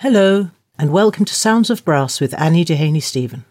[0.00, 3.44] Hello, and welcome to Sounds of Brass with Annie Dehaney Steven.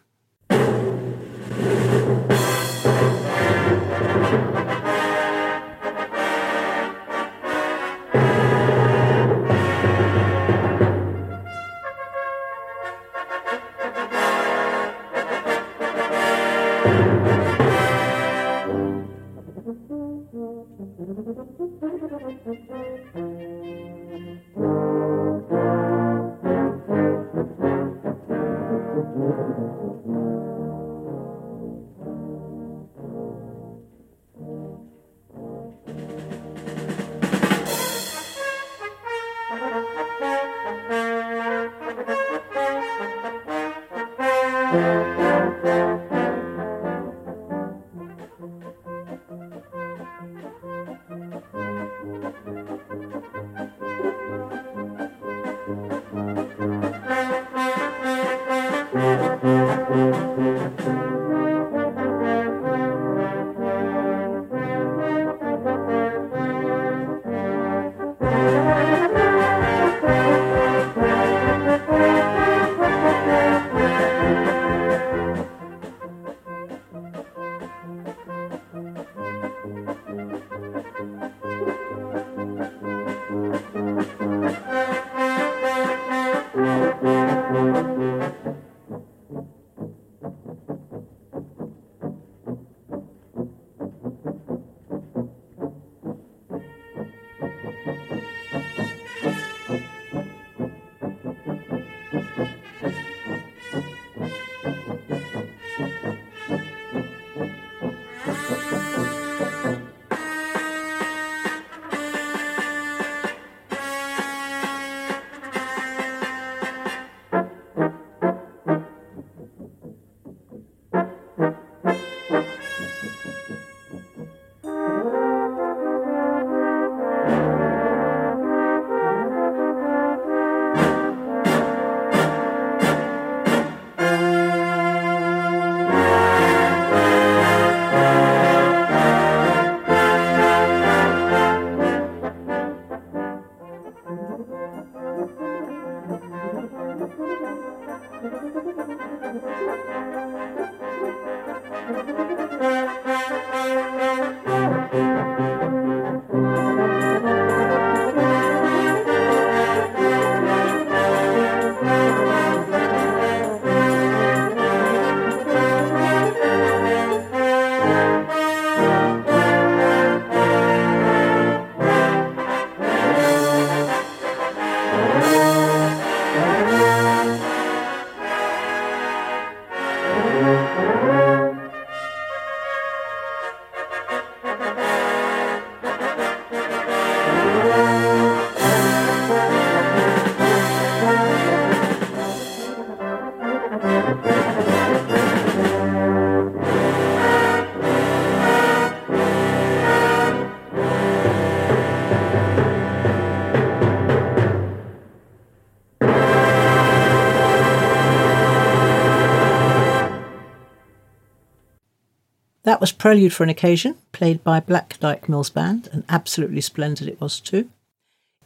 [212.77, 217.07] That was Prelude for an Occasion, played by Black Dyke Mills Band, and absolutely splendid
[217.07, 217.71] it was too.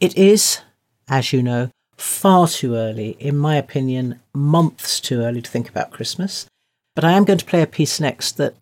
[0.00, 0.62] It is,
[1.06, 1.68] as you know,
[1.98, 6.46] far too early, in my opinion, months too early to think about Christmas.
[6.94, 8.54] But I am going to play a piece next that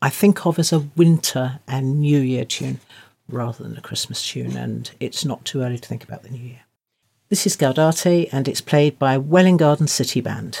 [0.00, 2.80] I think of as a winter and New Year tune
[3.28, 6.42] rather than a Christmas tune, and it's not too early to think about the New
[6.42, 6.60] Year.
[7.28, 10.60] This is Gaudete, and it's played by Welwyn Garden City Band.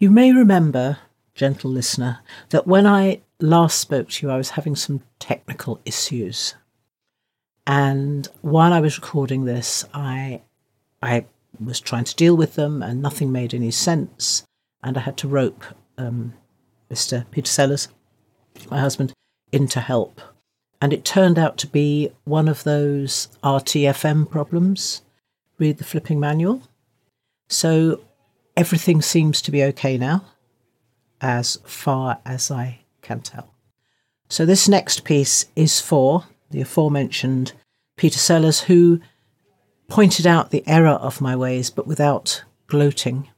[0.00, 0.98] You may remember,
[1.34, 6.54] gentle listener, that when I last spoke to you, I was having some technical issues.
[7.66, 10.42] And while I was recording this, I,
[11.02, 11.26] I
[11.62, 14.44] was trying to deal with them and nothing made any sense.
[14.84, 15.64] And I had to rope
[15.96, 16.34] um,
[16.88, 17.28] Mr.
[17.32, 17.88] Peter Sellers,
[18.70, 19.12] my husband,
[19.50, 20.20] in to help.
[20.80, 25.02] And it turned out to be one of those RTFM problems.
[25.58, 26.62] Read the flipping manual.
[27.48, 28.00] So
[28.58, 30.24] everything seems to be okay now,
[31.20, 33.54] as far as I can tell.
[34.28, 37.52] So, this next piece is for the aforementioned
[37.96, 39.00] Peter Sellers, who
[39.86, 43.28] pointed out the error of my ways, but without gloating,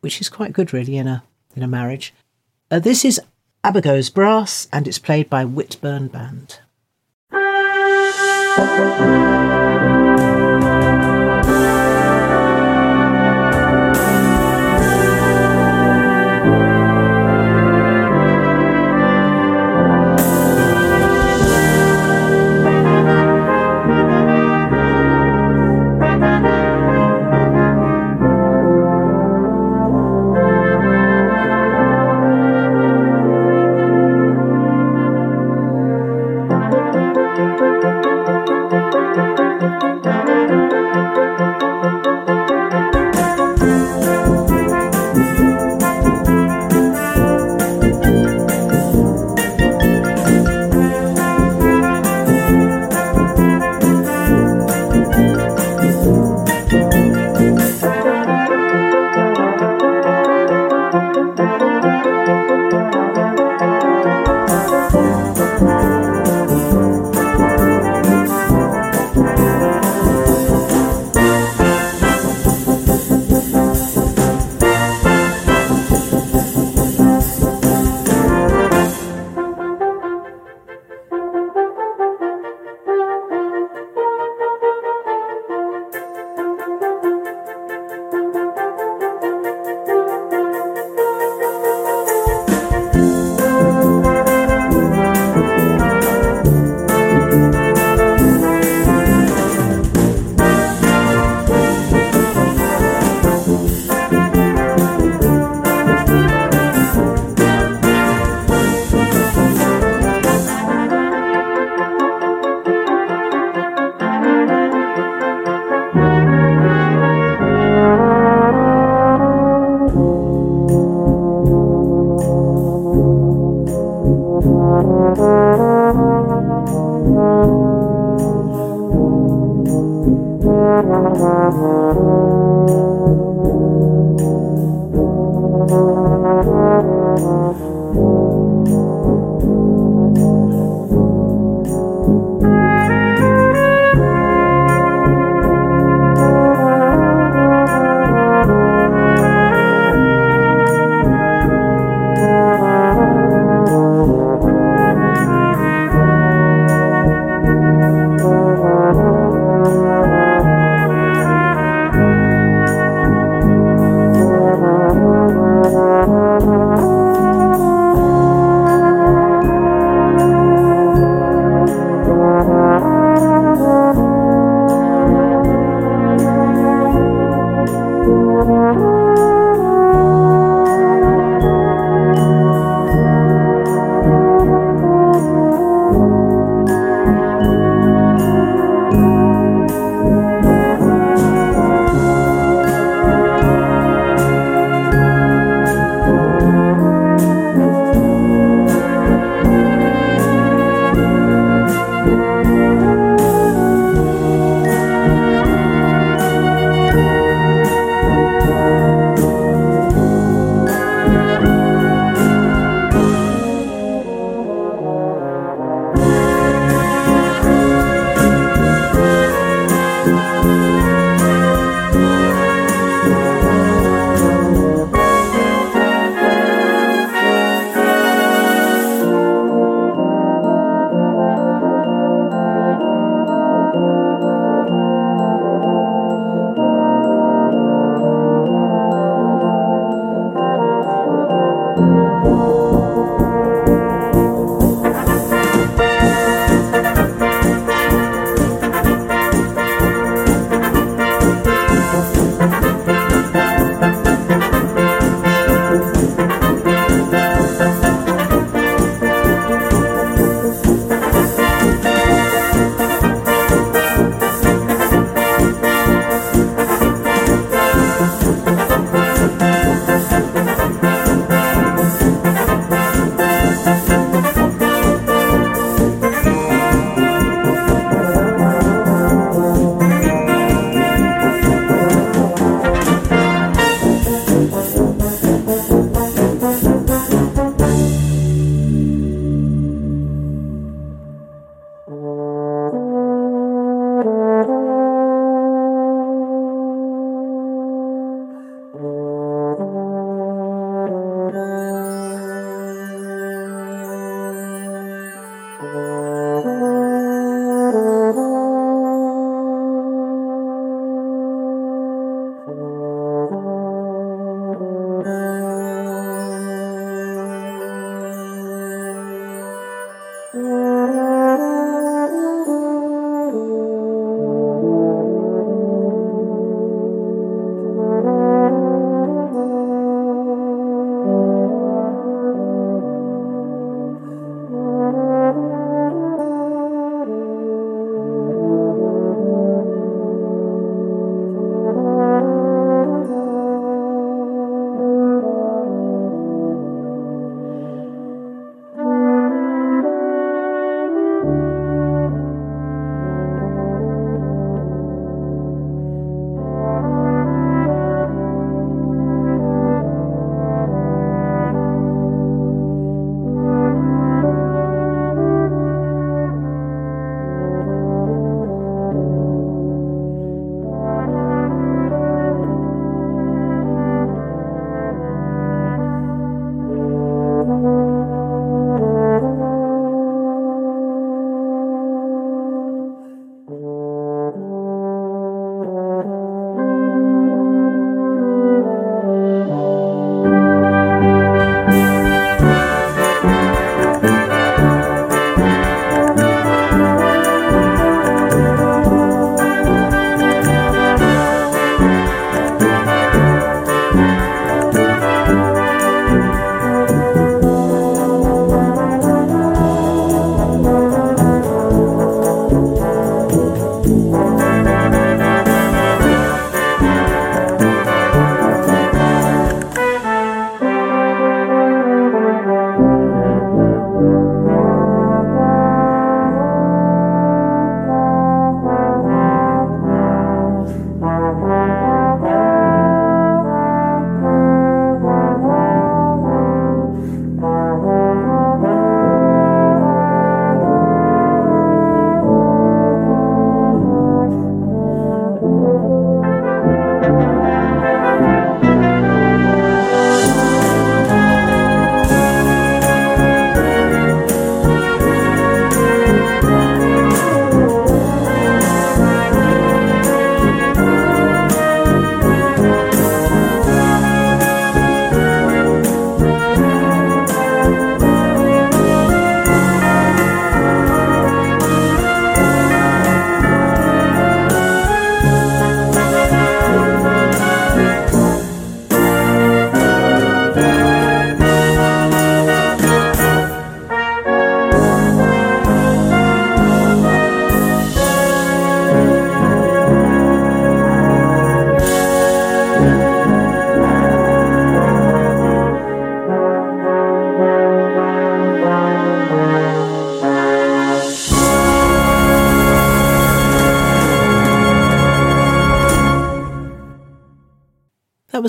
[0.00, 1.24] which is quite good, really, in a,
[1.56, 2.12] in a marriage.
[2.70, 3.18] Uh, this is
[3.64, 6.58] ABBA Goes Brass, and it's played by Whitburn Band.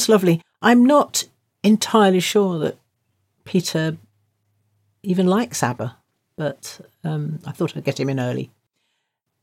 [0.01, 0.41] Was lovely.
[0.61, 1.23] I'm not
[1.63, 2.77] entirely sure that
[3.45, 3.97] Peter
[5.03, 5.95] even likes ABBA,
[6.35, 8.49] but um, I thought I'd get him in early.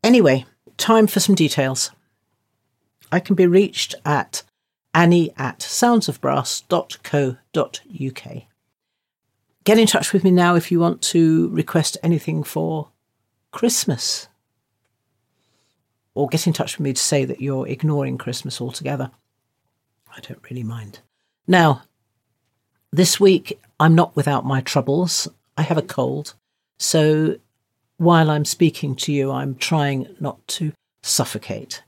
[0.03, 0.45] Anyway,
[0.77, 1.93] time for some details.
[3.13, 4.43] I can be reached at
[4.95, 8.43] annie at soundsofbrass.co.uk.
[9.65, 12.89] Get in touch with me now if you want to request anything for
[13.53, 14.27] Christmas.
[16.15, 19.13] Or get in touch with me to say that you're ignoring Christmas altogether.
[20.17, 21.01] I don't really mind.
[21.47, 21.83] Now,
[22.93, 25.29] this week I'm not without my troubles.
[25.57, 26.35] I have a cold.
[26.79, 27.39] So
[27.97, 31.83] while I'm speaking to you, I'm trying not to suffocate.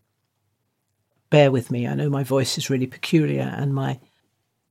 [1.30, 1.86] Bear with me.
[1.86, 3.98] I know my voice is really peculiar and my.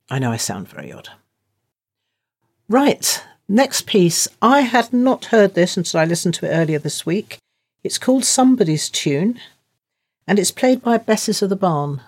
[0.09, 1.09] I know I sound very odd.
[2.67, 4.27] Right, next piece.
[4.41, 7.37] I had not heard this until I listened to it earlier this week.
[7.83, 9.39] It's called Somebody's Tune
[10.27, 12.01] and it's played by Besses of the Barn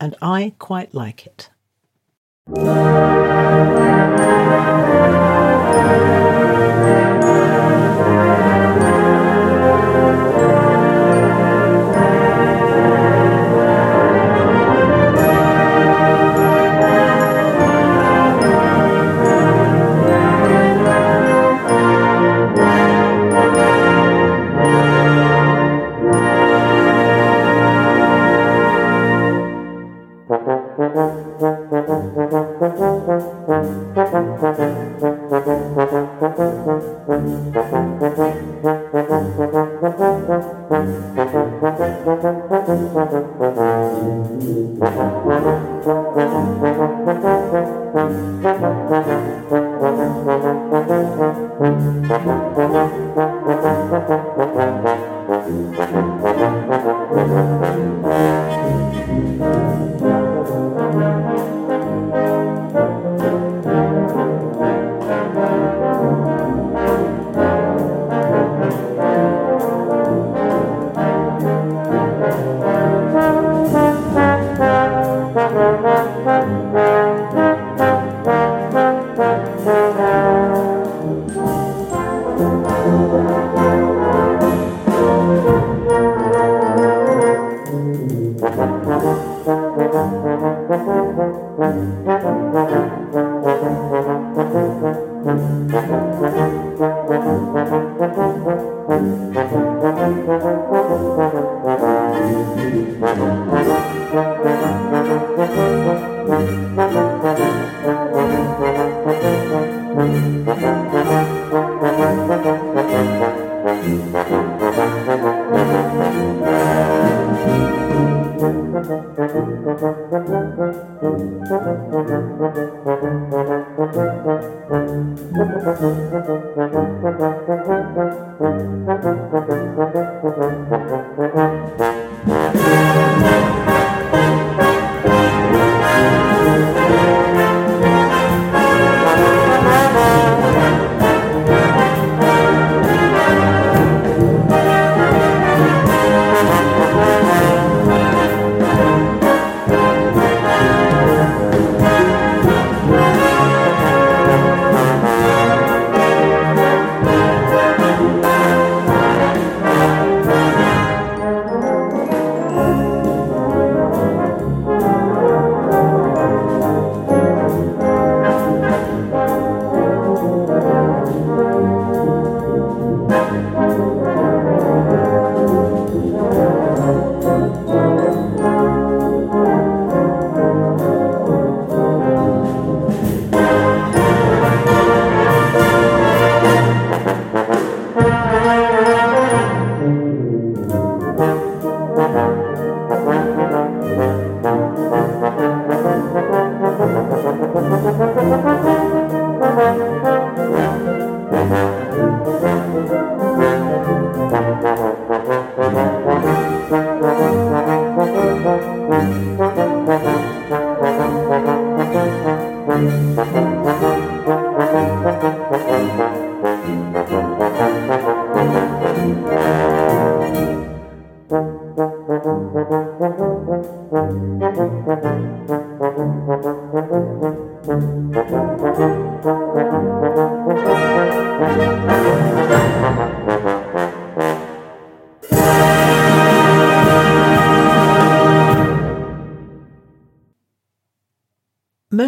[0.00, 1.50] and I quite like it.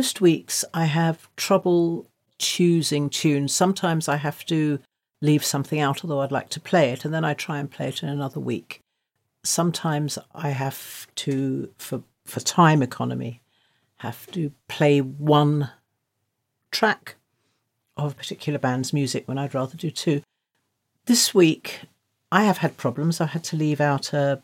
[0.06, 2.06] Most weeks I have trouble
[2.38, 3.52] choosing tunes.
[3.52, 4.78] Sometimes I have to
[5.20, 7.88] leave something out, although I'd like to play it, and then I try and play
[7.88, 8.82] it in another week.
[9.42, 13.40] Sometimes I have to, for, for time economy,
[13.96, 15.70] have to play one
[16.70, 17.16] track
[17.96, 20.22] of a particular band's music when I'd rather do two.
[21.06, 21.80] This week,
[22.30, 23.20] I have had problems.
[23.20, 24.40] I had to leave out a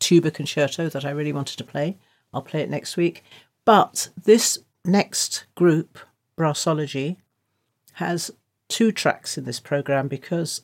[0.00, 1.98] tuba concerto that I really wanted to play.
[2.34, 3.22] I'll play it next week.
[3.64, 5.98] But this next group,
[6.36, 7.16] Brassology,
[7.94, 8.30] has
[8.68, 10.62] two tracks in this program because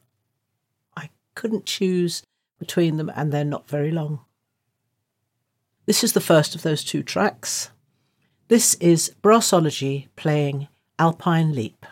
[0.96, 2.22] I couldn't choose
[2.58, 4.20] between them and they're not very long.
[5.86, 7.70] This is the first of those two tracks.
[8.48, 11.86] This is Brassology playing Alpine Leap.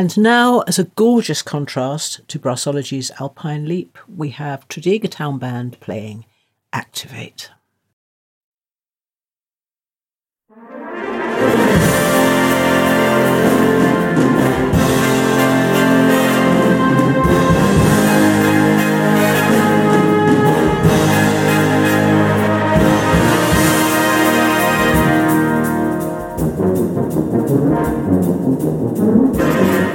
[0.00, 5.78] And now, as a gorgeous contrast to Brassology's Alpine Leap, we have Tredegar Town Band
[5.80, 6.24] playing
[6.72, 7.50] Activate.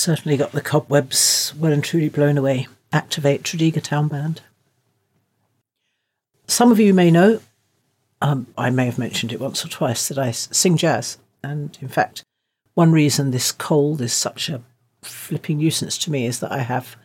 [0.01, 2.67] Certainly got the cobwebs well and truly blown away.
[2.91, 4.41] Activate Tredegar Town Band.
[6.47, 7.39] Some of you may know,
[8.19, 11.19] um, I may have mentioned it once or twice, that I sing jazz.
[11.43, 12.23] And in fact,
[12.73, 14.63] one reason this cold is such a
[15.03, 16.97] flipping nuisance to me is that I have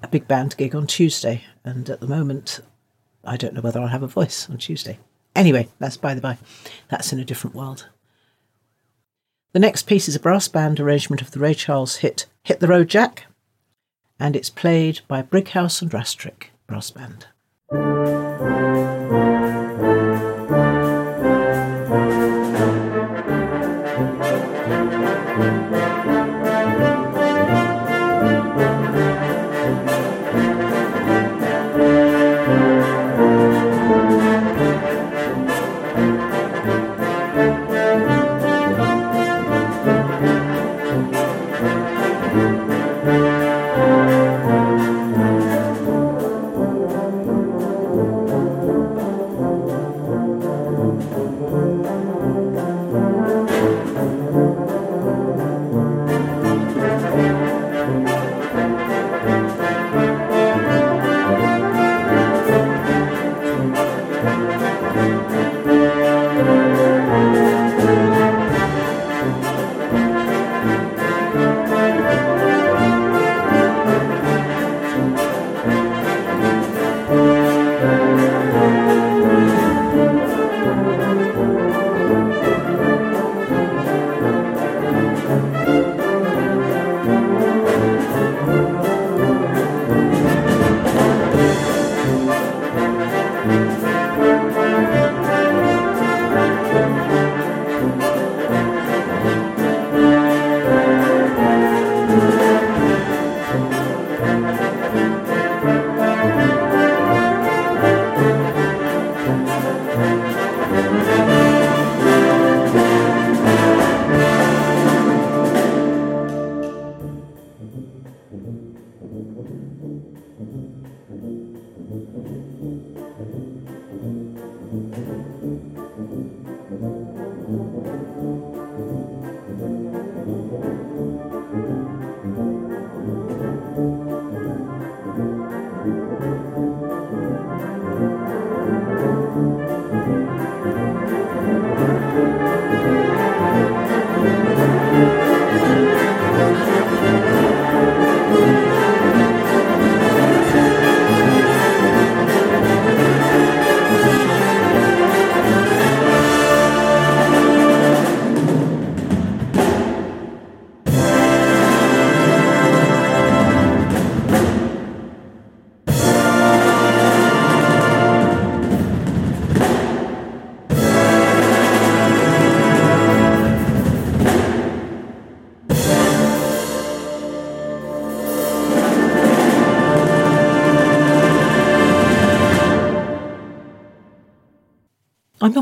[0.00, 1.42] a big band gig on Tuesday.
[1.64, 2.60] And at the moment,
[3.24, 5.00] I don't know whether I'll have a voice on Tuesday.
[5.34, 6.38] Anyway, that's by the by.
[6.88, 7.88] That's in a different world.
[9.54, 12.66] The next piece is a brass band arrangement of the Ray Charles hit Hit the
[12.66, 13.26] Road Jack,
[14.18, 17.28] and it's played by Brighouse and Rastrick Brass Band.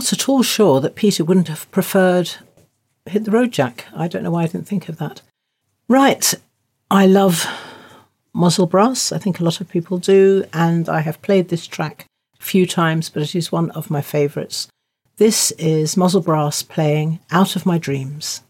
[0.02, 2.32] Not at all sure that Peter wouldn't have preferred
[3.06, 3.86] Hit the Road Jack.
[3.94, 5.22] I don't know why I didn't think of that.
[5.86, 6.34] Right.
[6.90, 7.46] I love
[8.34, 9.12] Mnozil Brass.
[9.12, 10.44] I think a lot of people do.
[10.52, 12.06] And I have played this track
[12.40, 14.66] a few times, but it is one of my favourites.
[15.18, 18.42] This is Mnozil Brass playing Out of My Dreams.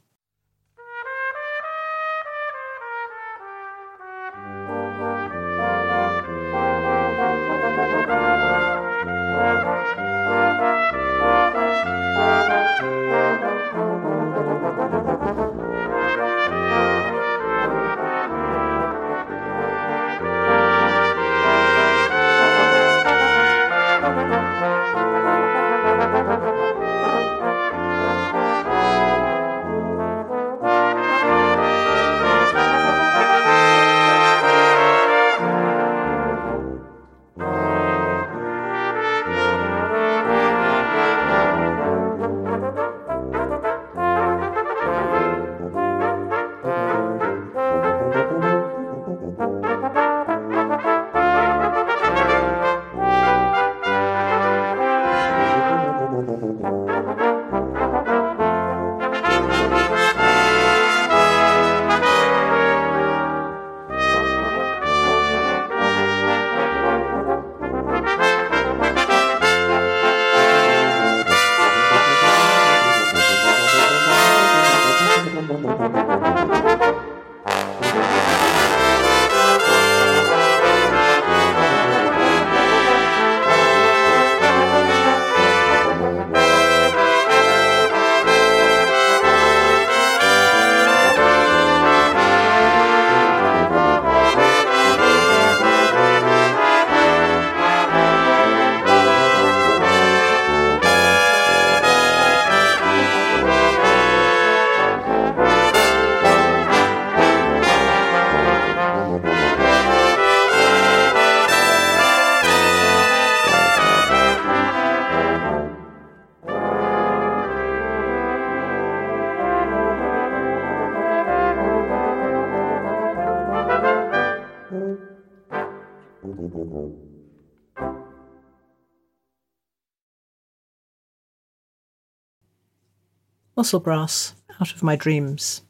[133.63, 135.63] Mnozil Brass, out of my dreams.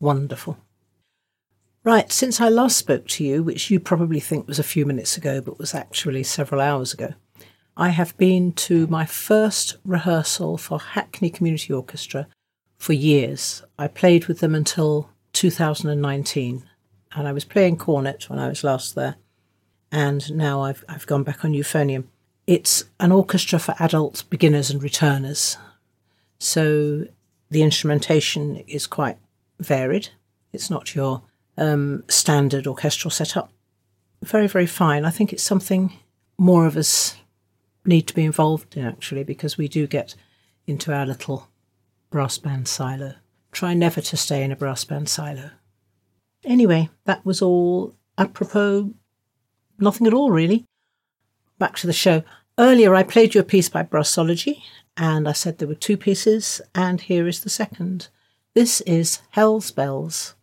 [0.00, 0.58] Wonderful.
[1.82, 5.16] Right, since I last spoke to you, which you probably think was a few minutes
[5.16, 7.14] ago, but was actually several hours ago,
[7.74, 12.28] I have been to my first rehearsal for Hackney Community Orchestra
[12.76, 13.62] for years.
[13.78, 16.64] I played with them until 2019,
[17.12, 19.16] and I was playing cornet when I was last there,
[19.90, 22.08] and now I've, I've gone back on euphonium.
[22.46, 25.56] It's an orchestra for adult beginners and returners,
[26.38, 27.06] so
[27.50, 29.16] the instrumentation is quite
[29.58, 30.10] varied.
[30.52, 31.22] It's not your
[31.56, 33.50] um, standard orchestral setup.
[34.22, 35.04] Very, very fine.
[35.04, 35.92] I think it's something
[36.38, 37.16] more of us
[37.84, 40.14] need to be involved in actually because we do get
[40.66, 41.48] into our little
[42.10, 43.14] brass band silo.
[43.52, 45.50] Try never to stay in a brass band silo.
[46.44, 48.92] Anyway, that was all apropos
[49.78, 50.64] nothing at all really.
[51.58, 52.22] Back to the show.
[52.58, 54.62] Earlier I played you a piece by Brassology
[54.98, 58.08] and I said there were two pieces, and here is the second.
[58.54, 60.34] This is Hell's Bells.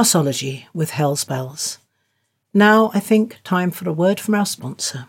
[0.00, 1.76] Brassology with Hell's Bells.
[2.54, 5.08] Now, I think, time for a word from our sponsor.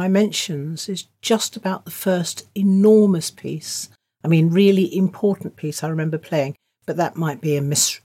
[0.00, 3.90] Dimensions is just about the first enormous piece.
[4.24, 8.00] I mean, really important piece I remember playing, but that might be a mis-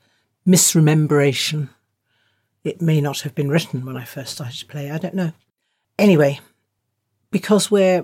[0.45, 1.69] misrememberation.
[2.65, 5.31] It may not have been written when I first started to play, I don't know.
[5.97, 6.41] Anyway,
[7.31, 8.03] because we're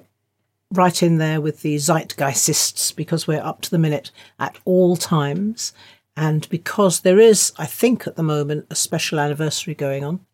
[0.72, 5.74] right in there with the zeitgeistists, because we're up to the minute at all times,
[6.16, 10.26] and because there is, I think at the moment, a special anniversary going on,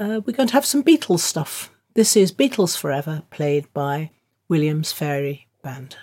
[0.00, 1.70] uh, we're going to have some Beatles stuff.
[1.92, 4.10] This is Beatles Forever, played by
[4.48, 5.96] Williams Fairey Band.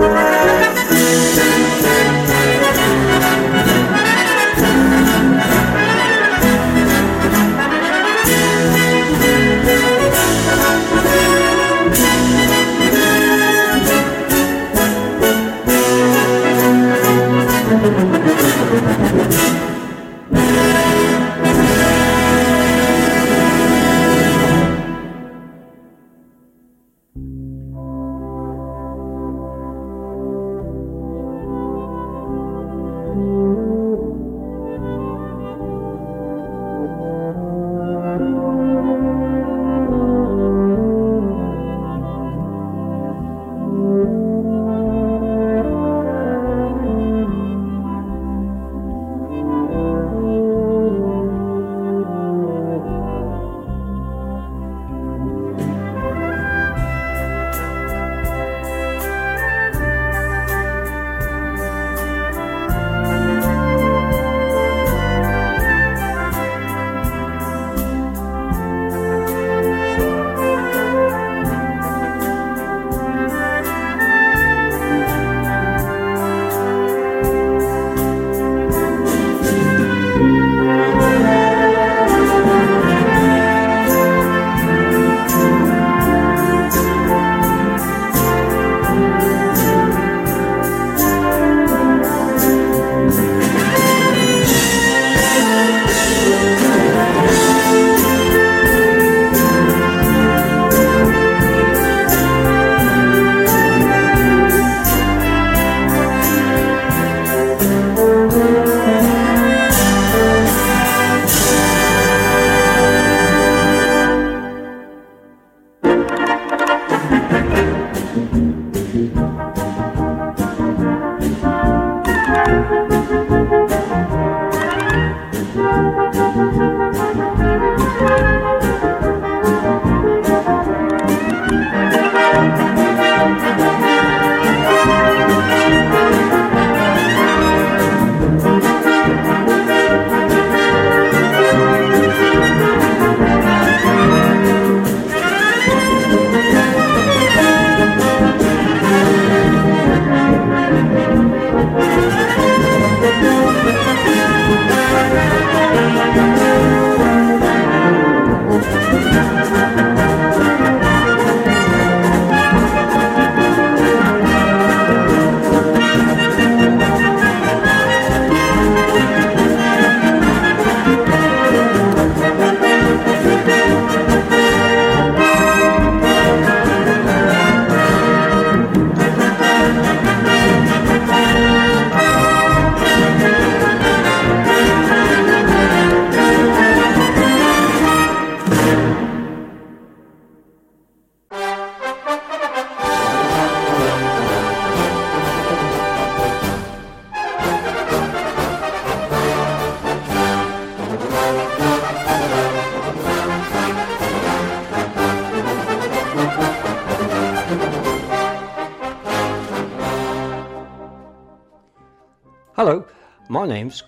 [0.07, 0.47] Hello,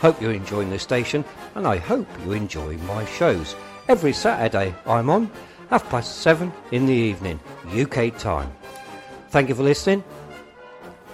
[0.00, 1.24] hope you're enjoying the station,
[1.54, 3.56] and I hope you enjoy my shows.
[3.88, 5.30] Every Saturday I'm on,
[5.70, 7.40] half past seven in the evening,
[7.74, 8.52] UK time.
[9.30, 10.04] Thank you for listening.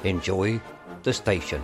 [0.05, 0.61] Enjoy
[1.03, 1.62] the station.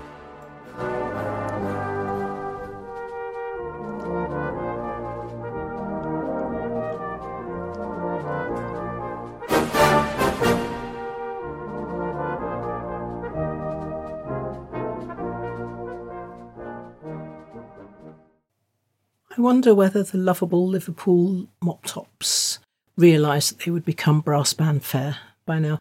[19.57, 22.59] Wonder whether the lovable Liverpool mop tops
[22.95, 25.79] realised that they would become brass band fair by now.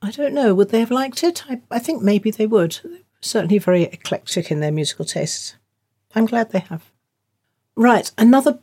[0.00, 0.54] I don't know.
[0.54, 1.44] Would they have liked it?
[1.46, 2.78] I, I think maybe they would.
[3.20, 5.56] Certainly very eclectic in their musical tastes.
[6.14, 6.90] I'm glad they have.
[7.76, 8.60] Right, another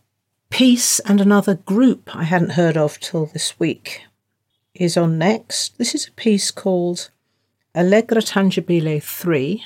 [0.49, 4.01] piece and another group I hadn't heard of till this week
[4.73, 5.77] is on next.
[5.77, 7.11] This is a piece called
[7.75, 9.63] Allegra Tangibile 3,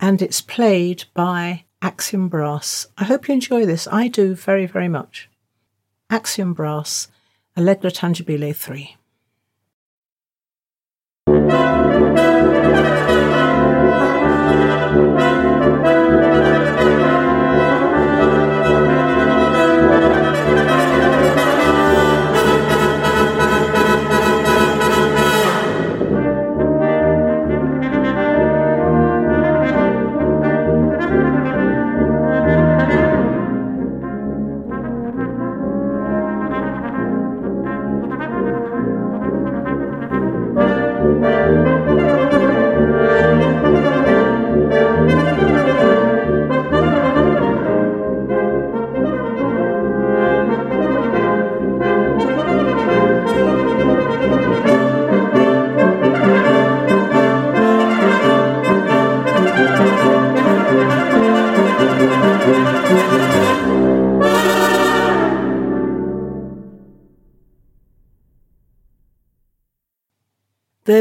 [0.00, 2.86] and it's played by Axiom Brass.
[2.96, 3.88] I hope you enjoy this.
[3.90, 5.28] I do very, very much.
[6.10, 7.08] Axiom Brass,
[7.56, 8.96] Allegro Tangibile 3.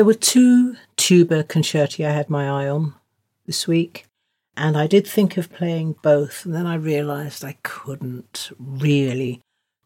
[0.01, 2.95] There were two tuba concerti I had my eye on
[3.45, 4.07] this week,
[4.57, 9.41] and I did think of playing both, and then I realised I couldn't really.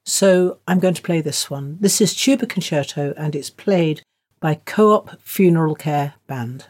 [0.06, 1.80] So I'm going to play this one.
[1.82, 4.04] This is Tuba Concerto, and it's played
[4.40, 6.68] by Co op Funeral Care Band.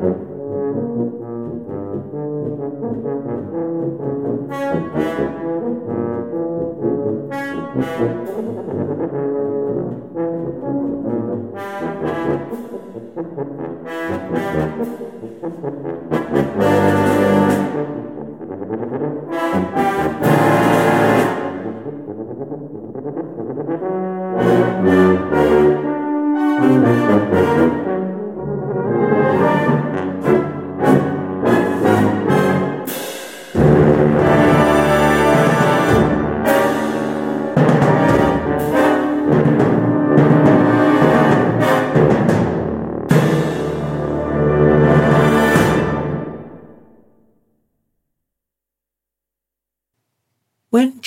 [0.00, 0.29] When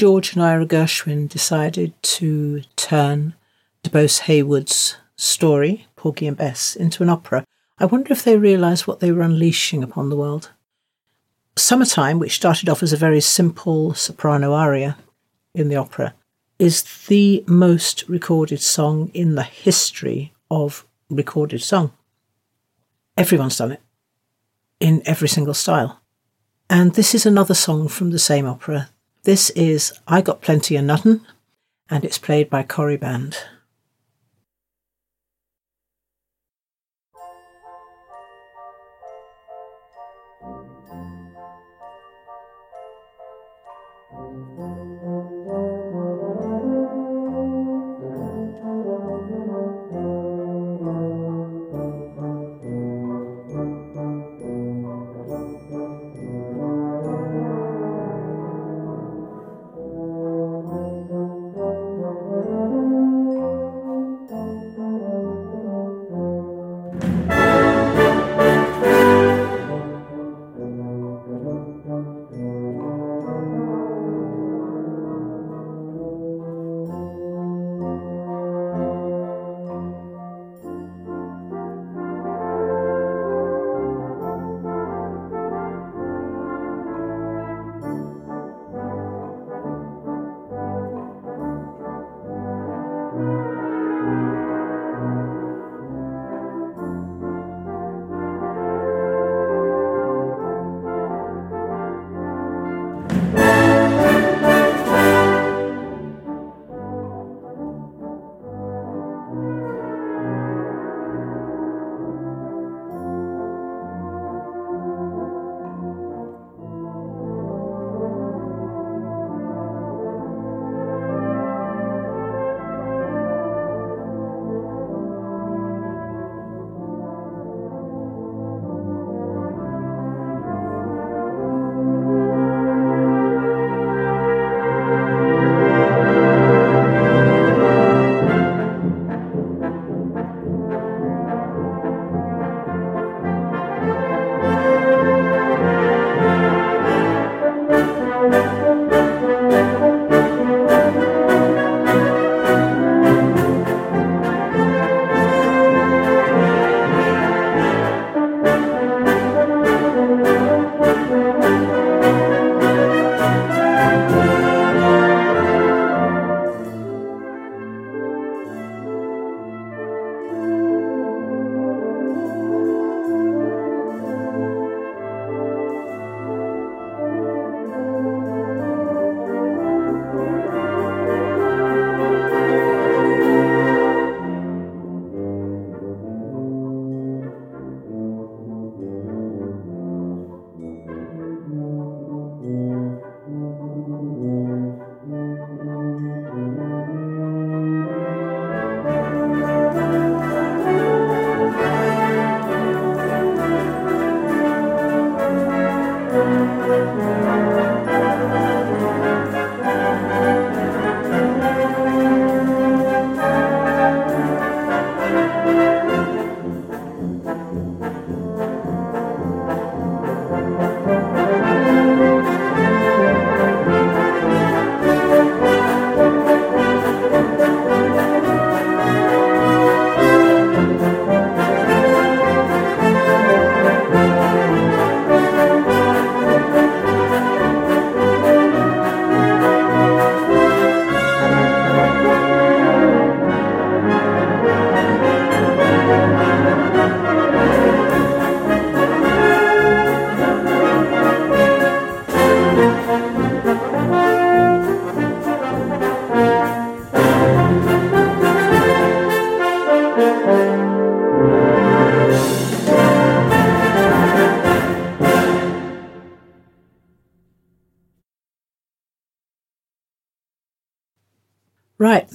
[0.04, 3.36] George and Ira Gershwin decided to turn
[3.86, 7.46] DuBose Heyward's story, Porgy and Bess, into an opera,
[7.80, 10.52] I wonder if they realised what they were unleashing upon the world.
[11.56, 14.98] Summertime, which started off as a very simple soprano aria
[15.56, 16.14] in the opera,
[16.60, 21.94] is the most recorded song in the history of recorded song.
[23.18, 23.82] Everyone's done it
[24.82, 26.02] in every single style.
[26.70, 28.90] And this is another song from the same opera
[29.24, 31.22] this is I Got Plenty of Nuttin',
[31.90, 33.38] and it's played by Cory Band.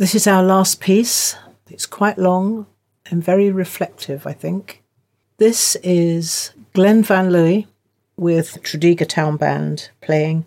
[0.08, 1.36] This is our last piece.
[1.68, 2.66] It's quite long
[3.10, 4.82] and very reflective, I think.
[5.36, 7.66] This is Glenn Van Looy
[8.16, 10.46] with Tredegar Town Band playing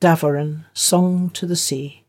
[0.00, 2.02] Davaran, Song to the Sea.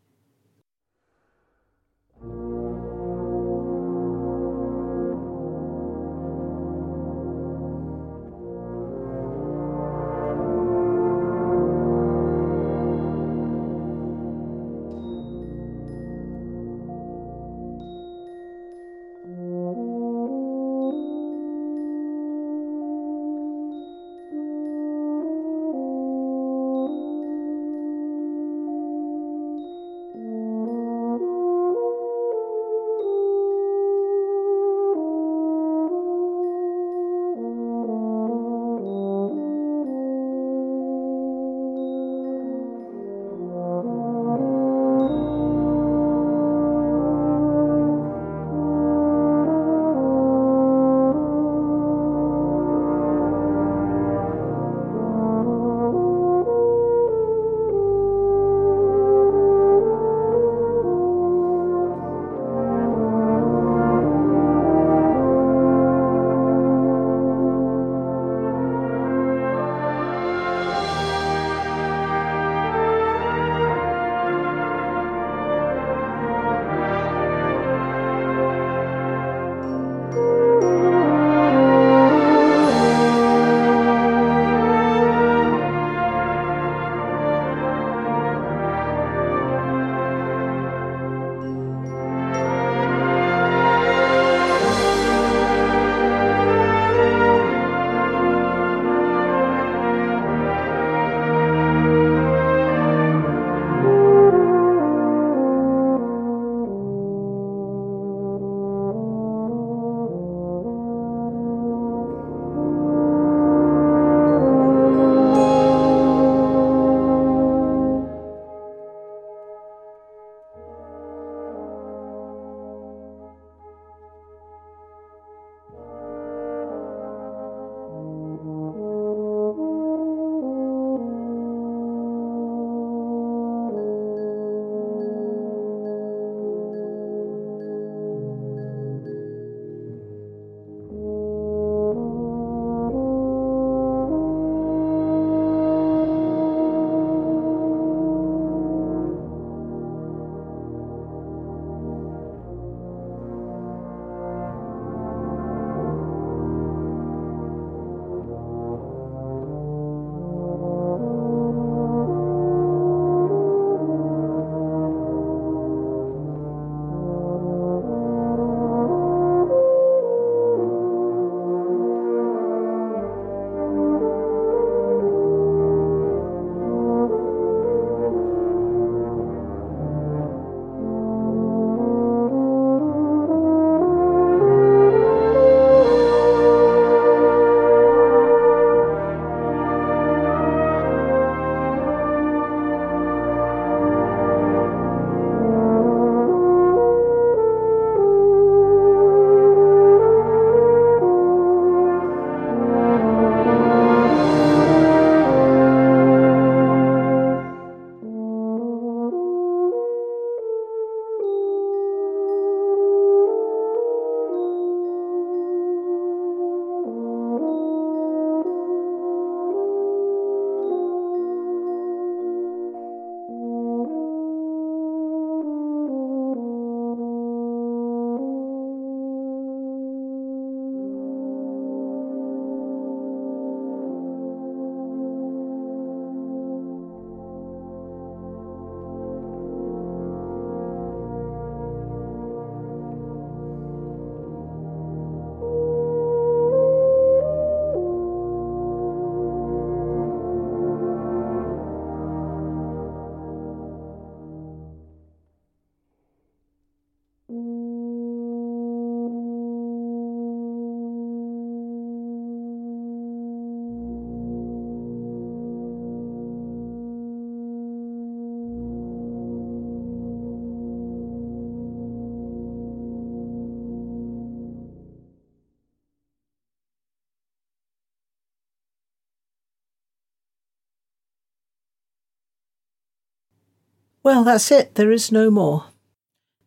[284.05, 284.75] Well, that's it.
[284.75, 285.65] There is no more.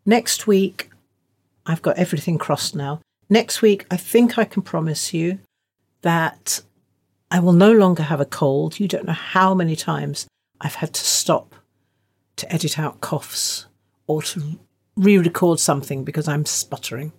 [0.06, 0.90] Next week,
[1.66, 3.00] I've got everything crossed now.
[3.28, 5.40] Next week, I think I can promise you
[6.02, 6.62] that
[7.32, 8.78] I will no longer have a cold.
[8.78, 10.28] You don't know how many times
[10.60, 11.56] I've had to stop
[12.36, 13.66] to edit out coughs
[14.06, 14.60] or to
[14.96, 17.12] re record something because I'm sputtering.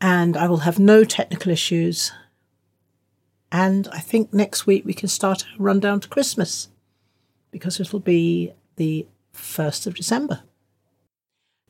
[0.00, 2.10] And I will have no technical issues.
[3.52, 6.70] And I think next week we can start a rundown to Christmas
[7.50, 10.42] because it'll be the 1st of December.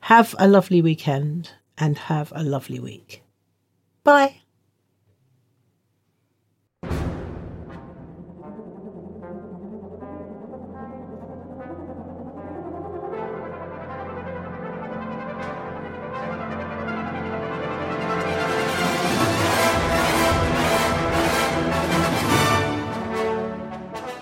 [0.01, 3.23] Have a lovely weekend and have a lovely week.
[4.03, 4.41] Bye.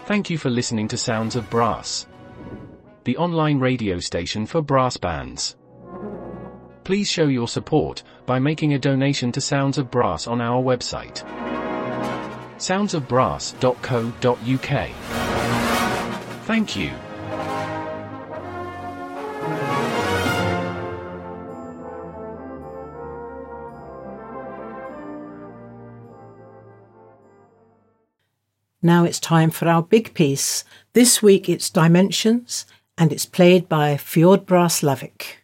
[0.09, 2.07] Thank you for listening to Sounds of Brass,
[3.09, 5.55] the online radio station for brass bands.
[6.83, 11.23] Please show your support by making a donation to Sounds of Brass on our website,
[12.59, 14.89] soundsofbrass.co.uk.
[16.45, 16.91] Thank you.
[28.83, 30.63] Now it's time for our big piece.
[30.93, 32.67] This week it's Dimensions
[32.99, 35.38] and it's played by Fjord Brass Lavik.